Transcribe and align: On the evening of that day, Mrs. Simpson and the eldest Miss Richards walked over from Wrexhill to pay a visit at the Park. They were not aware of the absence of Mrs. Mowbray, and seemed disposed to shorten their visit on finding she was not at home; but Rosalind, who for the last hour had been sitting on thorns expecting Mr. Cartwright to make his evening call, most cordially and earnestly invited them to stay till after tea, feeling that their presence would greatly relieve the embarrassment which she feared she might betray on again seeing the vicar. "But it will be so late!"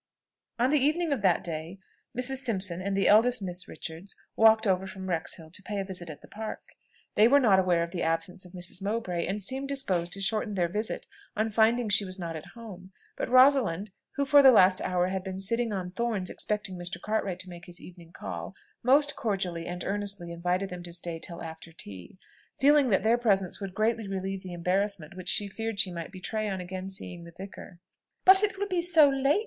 On 0.57 0.71
the 0.71 0.79
evening 0.79 1.13
of 1.13 1.21
that 1.21 1.43
day, 1.43 1.77
Mrs. 2.17 2.37
Simpson 2.37 2.81
and 2.81 2.97
the 2.97 3.07
eldest 3.07 3.39
Miss 3.43 3.67
Richards 3.67 4.15
walked 4.35 4.65
over 4.65 4.87
from 4.87 5.07
Wrexhill 5.07 5.51
to 5.51 5.61
pay 5.61 5.77
a 5.77 5.83
visit 5.83 6.09
at 6.09 6.21
the 6.21 6.27
Park. 6.27 6.63
They 7.13 7.27
were 7.27 7.39
not 7.39 7.59
aware 7.59 7.83
of 7.83 7.91
the 7.91 8.01
absence 8.01 8.43
of 8.43 8.53
Mrs. 8.53 8.81
Mowbray, 8.81 9.27
and 9.27 9.43
seemed 9.43 9.69
disposed 9.69 10.11
to 10.13 10.19
shorten 10.19 10.55
their 10.55 10.67
visit 10.67 11.05
on 11.37 11.51
finding 11.51 11.87
she 11.87 12.03
was 12.03 12.17
not 12.17 12.35
at 12.35 12.55
home; 12.55 12.91
but 13.15 13.29
Rosalind, 13.29 13.91
who 14.15 14.25
for 14.25 14.41
the 14.41 14.51
last 14.51 14.81
hour 14.81 15.09
had 15.09 15.23
been 15.23 15.37
sitting 15.37 15.71
on 15.71 15.91
thorns 15.91 16.31
expecting 16.31 16.79
Mr. 16.79 16.99
Cartwright 16.99 17.37
to 17.37 17.49
make 17.51 17.65
his 17.65 17.79
evening 17.79 18.11
call, 18.11 18.55
most 18.81 19.15
cordially 19.15 19.67
and 19.67 19.83
earnestly 19.83 20.31
invited 20.31 20.71
them 20.71 20.81
to 20.81 20.93
stay 20.93 21.19
till 21.19 21.43
after 21.43 21.71
tea, 21.71 22.17
feeling 22.59 22.89
that 22.89 23.03
their 23.03 23.19
presence 23.19 23.61
would 23.61 23.75
greatly 23.75 24.07
relieve 24.07 24.41
the 24.41 24.51
embarrassment 24.53 25.15
which 25.15 25.29
she 25.29 25.47
feared 25.47 25.79
she 25.79 25.93
might 25.93 26.11
betray 26.11 26.49
on 26.49 26.59
again 26.59 26.89
seeing 26.89 27.23
the 27.23 27.33
vicar. 27.37 27.77
"But 28.25 28.41
it 28.41 28.57
will 28.57 28.67
be 28.67 28.81
so 28.81 29.07
late!" 29.07 29.39